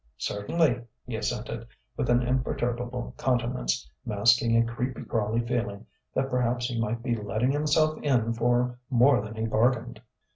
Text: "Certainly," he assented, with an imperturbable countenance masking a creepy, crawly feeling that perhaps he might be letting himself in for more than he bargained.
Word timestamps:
"Certainly," 0.17 0.81
he 1.05 1.15
assented, 1.15 1.67
with 1.95 2.09
an 2.09 2.23
imperturbable 2.23 3.13
countenance 3.19 3.87
masking 4.03 4.57
a 4.57 4.65
creepy, 4.65 5.03
crawly 5.03 5.41
feeling 5.45 5.85
that 6.15 6.31
perhaps 6.31 6.65
he 6.69 6.81
might 6.81 7.03
be 7.03 7.15
letting 7.15 7.51
himself 7.51 7.99
in 8.01 8.33
for 8.33 8.79
more 8.89 9.21
than 9.21 9.35
he 9.35 9.45
bargained. 9.45 10.01